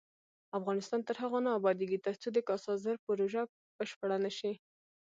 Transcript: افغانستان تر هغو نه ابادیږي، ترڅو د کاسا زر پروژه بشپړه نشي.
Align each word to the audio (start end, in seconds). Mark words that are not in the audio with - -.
افغانستان 0.59 0.99
تر 1.07 1.15
هغو 1.23 1.39
نه 1.45 1.51
ابادیږي، 1.59 1.97
ترڅو 2.05 2.27
د 2.33 2.37
کاسا 2.47 2.73
زر 2.83 2.95
پروژه 3.05 3.41
بشپړه 3.77 4.17
نشي. 4.25 4.53